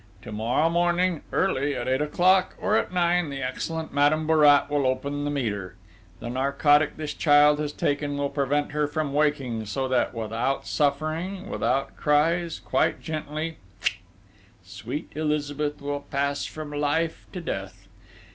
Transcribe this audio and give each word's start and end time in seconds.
"To 0.23 0.31
morrow 0.31 0.67
morning, 0.67 1.21
early, 1.31 1.75
at 1.75 1.87
eight 1.87 2.01
o'clock, 2.01 2.55
or 2.59 2.75
at 2.75 2.91
nine, 2.91 3.29
the 3.29 3.43
excellent 3.43 3.93
Madame 3.93 4.25
Bourrat 4.25 4.67
will 4.67 4.87
open 4.87 5.25
the 5.25 5.29
meter. 5.29 5.75
The 6.19 6.29
narcotic 6.31 6.97
this 6.97 7.13
child 7.13 7.59
has 7.59 7.71
taken 7.71 8.17
will 8.17 8.31
prevent 8.31 8.71
her 8.71 8.87
from 8.87 9.13
waking, 9.13 9.67
so 9.67 9.87
that, 9.89 10.15
without 10.15 10.65
suffering, 10.65 11.51
without 11.51 11.95
cries, 11.97 12.57
quite 12.59 12.99
gently 13.03 13.57
pfuit!... 13.79 13.97
sweet 14.63 15.11
Elizabeth 15.13 15.79
will 15.79 15.99
pass 15.99 16.47
from 16.47 16.71
life 16.71 17.27
to 17.33 17.39
death!... 17.39 17.87